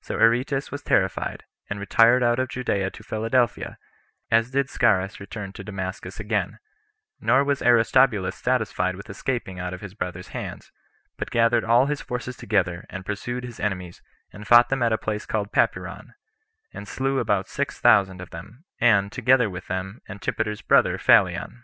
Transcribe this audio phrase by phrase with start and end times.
[0.00, 3.78] So Aretas was terrified, and retired out of Judea to Philadelphia,
[4.28, 6.58] as did Scaurus return to Damascus again;
[7.20, 10.72] nor was Aristobulus satisfied with escaping [out of his brother's hands,]
[11.16, 14.02] but gathered all his forces together, and pursued his enemies,
[14.32, 16.12] and fought them at a place called Papyron,
[16.72, 21.62] and slew about six thousand of them, and, together with them Antipater's brother Phalion.